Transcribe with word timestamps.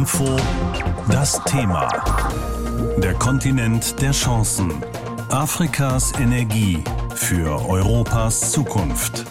Info 0.00 0.34
das 1.12 1.44
Thema. 1.44 1.86
Der 3.02 3.12
Kontinent 3.12 4.00
der 4.00 4.12
Chancen. 4.12 4.72
Afrikas 5.28 6.14
Energie 6.18 6.82
für 7.14 7.68
Europas 7.68 8.50
Zukunft. 8.50 9.26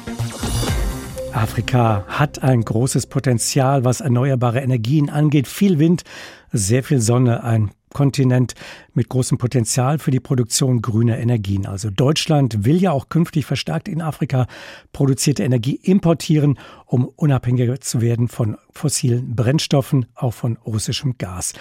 Afrika 1.34 2.06
hat 2.08 2.44
ein 2.44 2.62
großes 2.62 3.08
Potenzial, 3.08 3.84
was 3.84 4.00
erneuerbare 4.02 4.60
Energien 4.60 5.10
angeht. 5.10 5.48
Viel 5.48 5.80
Wind, 5.80 6.04
sehr 6.52 6.84
viel 6.84 7.02
Sonne, 7.02 7.44
ein 7.44 7.72
Kontinent 7.92 8.54
mit 8.94 9.10
großem 9.10 9.40
Potenzial 9.40 9.98
für 9.98 10.12
die 10.12 10.20
Produktion 10.20 10.84
grüner 10.84 11.18
Energien. 11.18 11.66
Also 11.66 11.90
Deutschland 11.90 12.64
will 12.64 12.80
ja 12.80 12.92
auch 12.92 13.10
künftig 13.10 13.48
verstärkt 13.48 13.88
in 13.88 14.02
Afrika 14.02 14.46
produzierte 14.94 15.44
Energie 15.44 15.80
importieren, 15.82 16.60
um 16.86 17.06
unabhängiger 17.06 17.82
zu 17.82 18.02
werden 18.02 18.28
von 18.28 18.58
fossilen 18.72 19.36
Brennstoffen, 19.36 20.08
auch 20.16 20.34
von 20.34 20.58
russischem 20.66 21.18
Gas. 21.18 21.54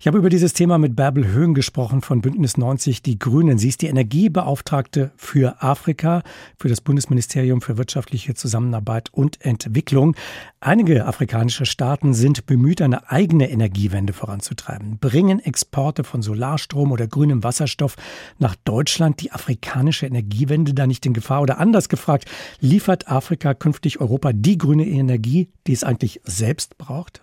Ich 0.00 0.06
habe 0.06 0.18
über 0.18 0.28
dieses 0.28 0.52
Thema 0.52 0.78
mit 0.78 0.94
Bärbel 0.94 1.26
Höhen 1.26 1.54
gesprochen 1.54 2.02
von 2.02 2.20
Bündnis 2.20 2.56
90 2.56 3.02
Die 3.02 3.18
Grünen. 3.18 3.58
Sie 3.58 3.68
ist 3.68 3.82
die 3.82 3.88
Energiebeauftragte 3.88 5.10
für 5.16 5.62
Afrika, 5.62 6.22
für 6.58 6.68
das 6.68 6.80
Bundesministerium 6.80 7.60
für 7.60 7.78
wirtschaftliche 7.78 8.34
Zusammenarbeit 8.34 9.12
und 9.12 9.44
Entwicklung. 9.44 10.16
Einige 10.60 11.06
afrikanische 11.06 11.66
Staaten 11.66 12.14
sind 12.14 12.46
bemüht, 12.46 12.80
eine 12.80 13.10
eigene 13.10 13.50
Energiewende 13.50 14.12
voranzutreiben, 14.12 14.98
bringen 14.98 15.40
Exporte 15.40 16.04
von 16.04 16.22
Solarstrom 16.22 16.76
Strom 16.76 16.92
oder 16.92 17.06
grünem 17.06 17.42
Wasserstoff 17.42 17.96
nach 18.38 18.54
Deutschland 18.64 19.22
die 19.22 19.32
afrikanische 19.32 20.06
Energiewende 20.06 20.74
da 20.74 20.86
nicht 20.86 21.06
in 21.06 21.14
Gefahr? 21.14 21.40
Oder 21.40 21.58
anders 21.58 21.88
gefragt, 21.88 22.28
liefert 22.60 23.08
Afrika 23.08 23.54
künftig 23.54 24.00
Europa 24.00 24.32
die 24.32 24.58
grüne 24.58 24.86
Energie, 24.86 25.48
die 25.66 25.72
es 25.72 25.84
eigentlich 25.84 26.20
selbst 26.24 26.55
braucht? 26.78 27.20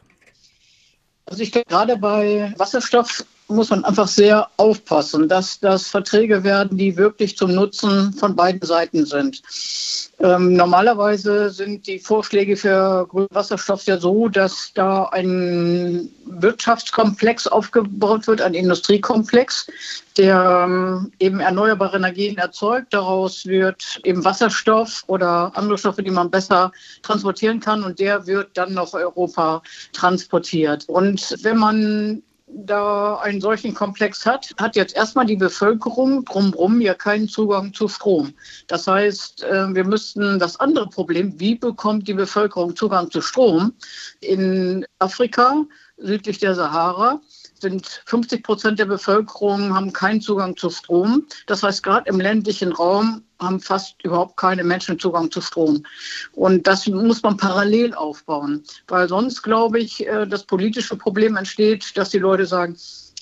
Also 1.25 1.41
ich 1.41 1.51
glaube, 1.51 1.67
gerade 1.67 1.97
bei 1.97 2.53
Wasserstoff 2.57 3.25
muss 3.53 3.69
man 3.69 3.85
einfach 3.85 4.07
sehr 4.07 4.49
aufpassen, 4.57 5.27
dass 5.27 5.59
das 5.59 5.87
Verträge 5.87 6.43
werden, 6.43 6.77
die 6.77 6.97
wirklich 6.97 7.37
zum 7.37 7.53
Nutzen 7.53 8.13
von 8.13 8.35
beiden 8.35 8.61
Seiten 8.61 9.05
sind. 9.05 9.41
Ähm, 10.19 10.53
normalerweise 10.53 11.49
sind 11.49 11.87
die 11.87 11.99
Vorschläge 11.99 12.55
für 12.55 13.07
grünen 13.07 13.27
Wasserstoff 13.31 13.83
ja 13.85 13.97
so, 13.97 14.29
dass 14.29 14.71
da 14.73 15.05
ein 15.05 16.09
Wirtschaftskomplex 16.25 17.47
aufgebaut 17.47 18.27
wird, 18.27 18.41
ein 18.41 18.53
Industriekomplex, 18.53 19.67
der 20.17 20.65
ähm, 20.65 21.11
eben 21.19 21.39
erneuerbare 21.39 21.97
Energien 21.97 22.37
erzeugt. 22.37 22.93
Daraus 22.93 23.45
wird 23.45 23.99
eben 24.03 24.23
Wasserstoff 24.23 25.03
oder 25.07 25.51
andere 25.55 25.77
Stoffe, 25.77 26.03
die 26.03 26.11
man 26.11 26.29
besser 26.31 26.71
transportieren 27.01 27.59
kann, 27.59 27.83
und 27.83 27.99
der 27.99 28.25
wird 28.27 28.51
dann 28.53 28.73
nach 28.73 28.93
Europa 28.93 29.61
transportiert. 29.93 30.87
Und 30.87 31.35
wenn 31.41 31.57
man 31.57 32.23
da 32.55 33.17
einen 33.17 33.41
solchen 33.41 33.73
Komplex 33.73 34.25
hat, 34.25 34.53
hat 34.57 34.75
jetzt 34.75 34.95
erstmal 34.95 35.25
die 35.25 35.35
Bevölkerung 35.35 36.23
drumherum 36.25 36.81
ja 36.81 36.93
keinen 36.93 37.27
Zugang 37.27 37.73
zu 37.73 37.87
Strom. 37.87 38.33
Das 38.67 38.87
heißt, 38.87 39.43
äh, 39.43 39.73
wir 39.73 39.83
müssten 39.83 40.39
das 40.39 40.59
andere 40.59 40.87
Problem, 40.87 41.39
wie 41.39 41.55
bekommt 41.55 42.07
die 42.07 42.13
Bevölkerung 42.13 42.75
Zugang 42.75 43.09
zu 43.11 43.21
Strom 43.21 43.73
in 44.21 44.85
Afrika 44.99 45.65
südlich 45.97 46.39
der 46.39 46.55
Sahara, 46.55 47.21
sind 47.63 48.03
50 48.05 48.43
Prozent 48.43 48.77
der 48.77 48.85
Bevölkerung 48.85 49.73
haben 49.73 49.91
keinen 49.91 50.21
Zugang 50.21 50.55
zu 50.55 50.69
Strom. 50.69 51.25
Das 51.47 51.63
heißt, 51.63 51.81
gerade 51.81 52.07
im 52.07 52.19
ländlichen 52.19 52.71
Raum 52.71 53.23
haben 53.41 53.59
fast 53.59 53.95
überhaupt 54.03 54.37
keine 54.37 54.63
Menschen 54.63 54.99
Zugang 54.99 55.31
zu 55.31 55.41
Strom. 55.41 55.83
Und 56.33 56.67
das 56.67 56.85
muss 56.87 57.23
man 57.23 57.37
parallel 57.37 57.95
aufbauen, 57.95 58.63
weil 58.87 59.09
sonst, 59.09 59.41
glaube 59.41 59.79
ich, 59.79 60.05
äh, 60.07 60.27
das 60.27 60.43
politische 60.43 60.95
Problem 60.95 61.35
entsteht, 61.35 61.97
dass 61.97 62.09
die 62.09 62.19
Leute 62.19 62.45
sagen, 62.45 62.77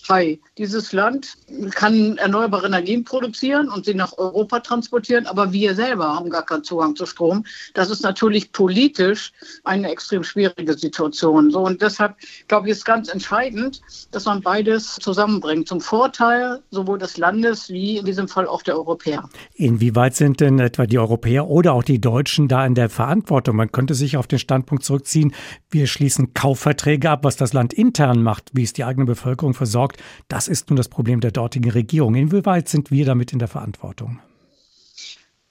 Hi, 0.10 0.42
dieses 0.58 0.94
Land 0.94 1.38
kann 1.76 2.18
erneuerbare 2.18 2.66
Energien 2.66 3.04
produzieren 3.04 3.70
und 3.70 3.86
sie 3.86 3.94
nach 3.94 4.18
Europa 4.18 4.60
transportieren, 4.60 5.28
aber 5.28 5.54
wir 5.54 5.76
selber 5.76 6.16
haben 6.16 6.30
gar 6.30 6.46
keinen 6.46 6.64
Zugang 6.64 6.96
zu 6.96 7.06
Strom. 7.06 7.46
Das 7.76 7.90
ist 7.90 8.02
natürlich 8.02 8.52
politisch 8.52 9.32
eine 9.64 9.92
extrem 9.92 10.24
schwierige 10.24 10.74
Situation. 10.74 11.52
So 11.52 11.62
und 11.62 11.82
deshalb 11.82 12.16
glaube 12.48 12.68
ich, 12.68 12.72
ist 12.72 12.86
ganz 12.86 13.10
entscheidend, 13.10 13.82
dass 14.12 14.26
man 14.26 14.42
beides 14.42 14.96
zusammenbringt 14.96 15.68
zum 15.68 15.82
Vorteil 15.82 16.62
sowohl 16.72 16.98
des 16.98 17.18
Landes 17.18 17.70
wie 17.70 17.98
in 17.98 18.06
diesem 18.06 18.28
Fall 18.28 18.48
auch 18.48 18.64
der 18.64 18.76
Europäer. 18.76 19.30
Inwieweit 19.54 20.16
sind 20.16 20.40
denn 20.40 20.60
etwa 20.60 20.88
die 20.88 21.00
Europäer 21.00 21.48
oder 21.48 21.74
auch 21.74 21.84
die 21.84 22.02
Deutschen 22.02 22.48
da 22.48 22.66
in 22.66 22.76
der 22.76 22.90
Verantwortung? 22.90 23.56
Man 23.56 23.72
könnte 23.72 23.94
sich 23.94 24.18
auf 24.18 24.28
den 24.28 24.40
Standpunkt 24.40 24.84
zurückziehen, 24.84 25.34
wir 25.70 25.88
schließen 25.88 26.34
Kaufverträge 26.34 27.10
ab, 27.10 27.24
was 27.24 27.38
das 27.38 27.54
Land 27.54 27.74
intern 27.74 28.24
macht, 28.24 28.50
wie 28.54 28.64
es 28.64 28.74
die 28.74 28.84
eigene 28.84 29.06
Bevölkerung 29.06 29.54
versorgt 29.54 29.91
sorgt. 29.92 30.04
Das 30.28 30.48
ist 30.48 30.70
nun 30.70 30.78
das 30.78 30.90
Problem 30.90 31.20
der 31.20 31.32
dortigen 31.32 31.72
Regierung. 31.72 32.16
Inwieweit 32.16 32.70
sind 32.70 32.92
wir 32.92 33.06
damit 33.06 33.34
in 33.34 33.40
der 33.40 33.48
Verantwortung? 33.48 34.20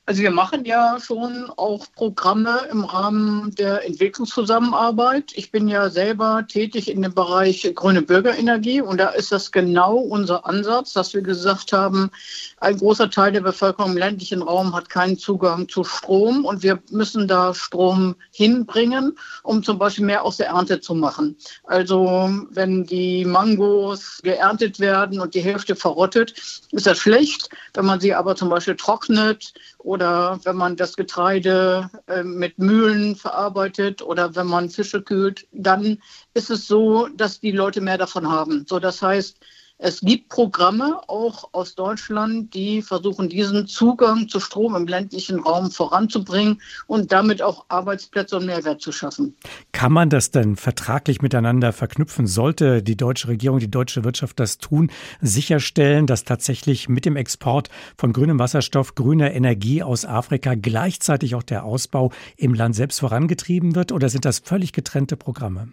Also 0.07 0.23
wir 0.23 0.33
machen 0.33 0.65
ja 0.65 0.99
schon 0.99 1.53
auch 1.57 1.87
Programme 1.95 2.67
im 2.73 2.85
Rahmen 2.85 3.55
der 3.55 3.87
Entwicklungszusammenarbeit. 3.87 5.33
Ich 5.37 5.53
bin 5.53 5.69
ja 5.69 5.89
selber 5.89 6.45
tätig 6.49 6.91
in 6.91 7.03
dem 7.03 7.15
Bereich 7.15 7.71
grüne 7.77 8.03
Bürgerenergie 8.03 8.81
und 8.81 8.99
da 8.99 9.11
ist 9.11 9.31
das 9.31 9.53
genau 9.53 9.97
unser 9.99 10.47
Ansatz, 10.47 10.95
dass 10.95 11.15
wir 11.15 11.23
gesagt 11.23 11.73
haben, 11.73 12.11
ein 12.59 12.79
großer 12.79 13.09
Teil 13.09 13.31
der 13.31 13.43
Bevölkerung 13.43 13.93
im 13.93 13.99
ländlichen 13.99 14.43
Raum 14.43 14.75
hat 14.75 14.89
keinen 14.89 15.17
Zugang 15.17 15.69
zu 15.69 15.85
Strom 15.85 16.45
und 16.45 16.65
wir 16.65 16.83
müssen 16.91 17.29
da 17.29 17.55
Strom 17.55 18.17
hinbringen, 18.33 19.17
um 19.45 19.63
zum 19.63 19.79
Beispiel 19.79 20.07
mehr 20.07 20.25
aus 20.25 20.39
der 20.39 20.49
Ernte 20.49 20.81
zu 20.81 20.95
machen. 20.95 21.37
Also 21.65 22.31
wenn 22.51 22.85
die 22.85 23.25
Mangos 23.25 24.19
geerntet 24.25 24.81
werden 24.81 25.21
und 25.21 25.35
die 25.35 25.41
Hälfte 25.41 25.77
verrottet, 25.77 26.35
ist 26.73 26.87
das 26.87 26.99
schlecht. 26.99 27.49
Wenn 27.75 27.87
man 27.87 28.01
sie 28.01 28.13
aber 28.13 28.35
zum 28.35 28.49
Beispiel 28.49 28.75
trocknet 28.75 29.55
oder 30.01 30.41
wenn 30.45 30.57
man 30.57 30.77
das 30.77 30.97
Getreide 30.97 31.91
äh, 32.07 32.23
mit 32.23 32.59
Mühlen 32.59 33.17
verarbeitet 33.17 34.01
oder 34.01 34.35
wenn 34.35 34.47
man 34.47 34.71
Fische 34.71 35.03
kühlt, 35.03 35.47
dann 35.53 35.99
ist 36.33 36.49
es 36.49 36.67
so, 36.67 37.09
dass 37.09 37.41
die 37.41 37.51
Leute 37.51 37.83
mehr 37.83 37.99
davon 37.99 38.31
haben. 38.31 38.65
So, 38.67 38.79
das 38.79 39.03
heißt, 39.03 39.39
es 39.83 40.01
gibt 40.03 40.29
Programme 40.29 41.01
auch 41.09 41.49
aus 41.53 41.75
Deutschland, 41.75 42.53
die 42.53 42.83
versuchen, 42.83 43.31
diesen 43.31 43.67
Zugang 43.67 44.29
zu 44.29 44.39
Strom 44.39 44.77
im 44.77 44.87
ländlichen 44.87 45.41
Raum 45.41 45.71
voranzubringen 45.71 46.61
und 46.87 47.13
damit 47.13 47.41
auch 47.41 47.65
Arbeitsplätze 47.69 48.37
und 48.37 48.45
Mehrwert 48.45 48.83
zu 48.83 48.93
schaffen. 48.93 49.35
Kann 49.73 49.93
man 49.93 50.11
das 50.11 50.31
denn 50.31 50.57
vertraglich 50.57 51.23
miteinander 51.23 51.73
verknüpfen? 51.73 52.27
Sollte 52.27 52.83
die 52.83 52.97
deutsche 52.97 53.29
Regierung, 53.29 53.59
die 53.59 53.71
deutsche 53.71 54.05
Wirtschaft 54.05 54.39
das 54.39 54.59
tun, 54.59 54.91
sicherstellen, 55.23 56.07
dass 56.07 56.25
tatsächlich 56.25 56.91
mit 56.91 57.07
dem 57.07 57.17
Export 57.17 57.71
von 57.97 58.13
grünem 58.13 58.39
Wasserstoff, 58.39 58.95
grüner 58.95 59.33
Energie 59.33 59.83
aus 59.83 60.05
Afrika 60.05 60.57
gleichzeitig 60.57 61.35
auch 61.35 61.43
der 61.43 61.65
Ausbau 61.65 62.13
im 62.37 62.53
Land 62.53 62.75
selbst 62.75 63.01
vorangetrieben 63.01 63.75
wird? 63.75 63.93
Oder 63.93 64.11
sind 64.11 64.27
das 64.27 64.41
völlig 64.41 64.75
getrennte 64.75 65.17
Programme? 65.17 65.69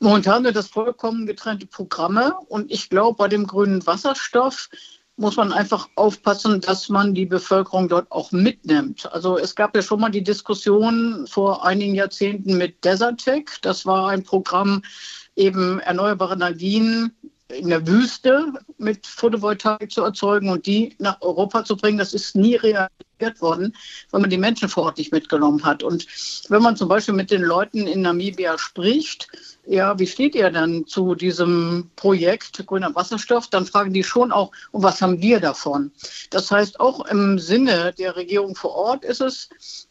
Momentan 0.00 0.44
sind 0.44 0.56
das 0.56 0.68
vollkommen 0.68 1.26
getrennte 1.26 1.66
Programme 1.66 2.34
und 2.48 2.70
ich 2.70 2.88
glaube, 2.88 3.16
bei 3.16 3.28
dem 3.28 3.46
grünen 3.46 3.84
Wasserstoff 3.86 4.68
muss 5.16 5.36
man 5.36 5.52
einfach 5.52 5.88
aufpassen, 5.96 6.60
dass 6.60 6.88
man 6.88 7.12
die 7.12 7.26
Bevölkerung 7.26 7.88
dort 7.88 8.10
auch 8.12 8.30
mitnimmt. 8.30 9.10
Also 9.12 9.36
es 9.36 9.56
gab 9.56 9.74
ja 9.74 9.82
schon 9.82 9.98
mal 9.98 10.10
die 10.10 10.22
Diskussion 10.22 11.26
vor 11.26 11.66
einigen 11.66 11.96
Jahrzehnten 11.96 12.56
mit 12.56 12.84
Desertec. 12.84 13.58
Das 13.62 13.84
war 13.84 14.08
ein 14.08 14.22
Programm, 14.22 14.82
eben 15.34 15.80
erneuerbare 15.80 16.34
Energien 16.34 17.16
in 17.48 17.68
der 17.68 17.86
Wüste 17.86 18.52
mit 18.76 19.06
Photovoltaik 19.06 19.90
zu 19.90 20.02
erzeugen 20.02 20.50
und 20.50 20.66
die 20.66 20.94
nach 20.98 21.20
Europa 21.22 21.64
zu 21.64 21.76
bringen. 21.76 21.98
Das 21.98 22.12
ist 22.12 22.36
nie 22.36 22.56
realisiert 22.56 23.40
worden, 23.40 23.74
weil 24.10 24.20
man 24.20 24.30
die 24.30 24.38
Menschen 24.38 24.68
vor 24.68 24.84
Ort 24.84 24.98
nicht 24.98 25.12
mitgenommen 25.12 25.64
hat. 25.64 25.82
Und 25.82 26.06
wenn 26.50 26.62
man 26.62 26.76
zum 26.76 26.88
Beispiel 26.88 27.14
mit 27.14 27.30
den 27.30 27.42
Leuten 27.42 27.86
in 27.86 28.02
Namibia 28.02 28.58
spricht, 28.58 29.28
ja, 29.66 29.98
wie 29.98 30.06
steht 30.06 30.34
ihr 30.34 30.50
dann 30.50 30.86
zu 30.86 31.14
diesem 31.14 31.90
Projekt 31.96 32.66
grüner 32.66 32.94
Wasserstoff? 32.94 33.48
Dann 33.48 33.66
fragen 33.66 33.92
die 33.92 34.04
schon 34.04 34.30
auch, 34.30 34.52
und 34.72 34.82
was 34.82 35.00
haben 35.00 35.20
wir 35.20 35.40
davon? 35.40 35.90
Das 36.30 36.50
heißt, 36.50 36.80
auch 36.80 37.06
im 37.06 37.38
Sinne 37.38 37.94
der 37.98 38.16
Regierung 38.16 38.54
vor 38.54 38.74
Ort 38.74 39.04
ist 39.04 39.20
es, 39.20 39.48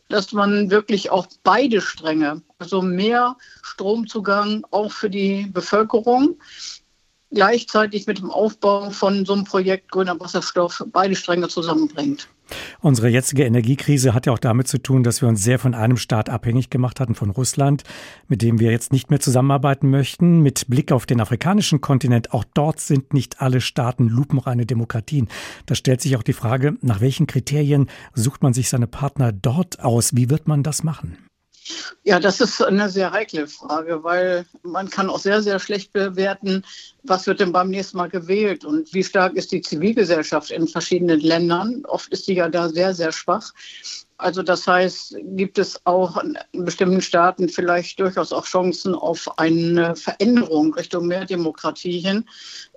dass 0.09 0.31
man 0.31 0.69
wirklich 0.69 1.09
auch 1.09 1.27
beide 1.43 1.81
Stränge, 1.81 2.41
also 2.59 2.81
mehr 2.81 3.35
Stromzugang 3.61 4.65
auch 4.71 4.91
für 4.91 5.09
die 5.09 5.47
Bevölkerung, 5.51 6.37
gleichzeitig 7.31 8.07
mit 8.07 8.19
dem 8.19 8.31
Aufbau 8.31 8.89
von 8.89 9.25
so 9.25 9.33
einem 9.33 9.43
Projekt 9.43 9.91
grüner 9.91 10.19
Wasserstoff 10.19 10.83
beide 10.91 11.15
Stränge 11.15 11.47
zusammenbringt. 11.47 12.27
Unsere 12.79 13.09
jetzige 13.09 13.43
Energiekrise 13.43 14.13
hat 14.13 14.25
ja 14.25 14.31
auch 14.31 14.39
damit 14.39 14.67
zu 14.67 14.77
tun, 14.77 15.03
dass 15.03 15.21
wir 15.21 15.27
uns 15.27 15.43
sehr 15.43 15.59
von 15.59 15.73
einem 15.73 15.97
Staat 15.97 16.29
abhängig 16.29 16.69
gemacht 16.69 16.99
hatten, 16.99 17.15
von 17.15 17.29
Russland, 17.29 17.83
mit 18.27 18.41
dem 18.41 18.59
wir 18.59 18.71
jetzt 18.71 18.93
nicht 18.93 19.09
mehr 19.09 19.19
zusammenarbeiten 19.19 19.89
möchten. 19.89 20.41
Mit 20.41 20.67
Blick 20.69 20.91
auf 20.91 21.05
den 21.05 21.19
afrikanischen 21.19 21.81
Kontinent, 21.81 22.33
auch 22.33 22.45
dort 22.53 22.79
sind 22.79 23.13
nicht 23.13 23.41
alle 23.41 23.59
Staaten 23.59 24.07
lupenreine 24.07 24.65
Demokratien. 24.65 25.27
Da 25.65 25.75
stellt 25.75 26.01
sich 26.01 26.15
auch 26.15 26.23
die 26.23 26.33
Frage, 26.33 26.77
nach 26.81 27.01
welchen 27.01 27.27
Kriterien 27.27 27.89
sucht 28.13 28.41
man 28.43 28.53
sich 28.53 28.69
seine 28.69 28.87
Partner 28.87 29.33
dort 29.33 29.81
aus? 29.81 30.15
Wie 30.15 30.29
wird 30.29 30.47
man 30.47 30.63
das 30.63 30.83
machen? 30.83 31.17
Ja, 32.03 32.19
das 32.19 32.39
ist 32.39 32.61
eine 32.61 32.89
sehr 32.89 33.11
heikle 33.11 33.47
Frage, 33.47 34.03
weil 34.03 34.45
man 34.63 34.89
kann 34.89 35.09
auch 35.09 35.19
sehr, 35.19 35.41
sehr 35.41 35.59
schlecht 35.59 35.93
bewerten, 35.93 36.63
was 37.03 37.27
wird 37.27 37.39
denn 37.39 37.51
beim 37.51 37.69
nächsten 37.69 37.97
Mal 37.97 38.09
gewählt 38.09 38.65
und 38.65 38.93
wie 38.93 39.03
stark 39.03 39.35
ist 39.35 39.51
die 39.51 39.61
Zivilgesellschaft 39.61 40.51
in 40.51 40.67
verschiedenen 40.67 41.19
Ländern. 41.19 41.83
Oft 41.85 42.11
ist 42.11 42.27
die 42.27 42.35
ja 42.35 42.49
da 42.49 42.69
sehr, 42.69 42.93
sehr 42.93 43.11
schwach. 43.11 43.53
Also 44.19 44.41
das 44.41 44.65
heißt, 44.65 45.15
gibt 45.35 45.59
es 45.59 45.79
auch 45.85 46.17
in 46.17 46.65
bestimmten 46.65 47.01
Staaten 47.01 47.49
vielleicht 47.49 47.99
durchaus 47.99 48.33
auch 48.33 48.45
Chancen 48.45 48.95
auf 48.95 49.37
eine 49.37 49.95
Veränderung 49.95 50.73
Richtung 50.73 51.05
mehr 51.05 51.25
Demokratie 51.25 51.99
hin. 51.99 52.25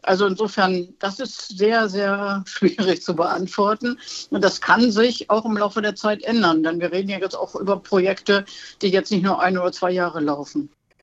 Also 0.03 0.27
insofern, 0.27 0.93
das 0.99 1.19
ist 1.19 1.57
sehr, 1.57 1.89
sehr 1.89 2.45
schwierig 2.47 3.03
zu 3.03 3.17
beantworten. 3.17 3.99
Und 4.29 4.45
das 4.45 4.61
kann 4.61 4.93
sich 4.93 5.31
auch 5.31 5.47
im 5.47 5.57
Laufe 5.57 5.81
der 5.81 5.95
Zeit 5.95 6.23
ändern, 6.25 6.63
denn 6.63 6.79
wir 6.79 6.93
reden 6.93 7.09
ja 7.09 7.19
jetzt 7.19 7.37
auch 7.37 7.55
über 7.55 7.79
Projekte, 7.79 8.45
die 8.83 8.89
jetzt 8.89 9.11
nicht 9.11 9.23
nur 9.23 9.41
ein 9.41 9.57
oder 9.57 9.73
zwei 9.73 9.93
Jahre 9.93 10.21
laufen. 10.21 10.71